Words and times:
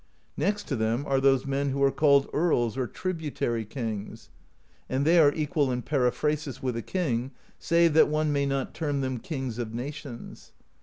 Next 0.35 0.63
to 0.63 0.75
them 0.75 1.05
are 1.07 1.21
those 1.21 1.45
men 1.45 1.69
who 1.69 1.83
are 1.83 1.91
called 1.91 2.27
earls 2.33 2.75
or 2.75 2.87
tributary 2.87 3.65
kings: 3.65 4.31
and 4.89 5.05
they 5.05 5.19
are 5.19 5.31
equal 5.31 5.71
in 5.71 5.83
periphrasis 5.83 6.59
with 6.59 6.75
a 6.75 6.81
king, 6.81 7.29
save 7.59 7.93
that 7.93 8.07
one 8.07 8.33
may 8.33 8.47
not 8.47 8.73
term 8.73 9.01
them 9.01 9.19
kings 9.19 9.59
of 9.59 9.75
nations. 9.75 10.53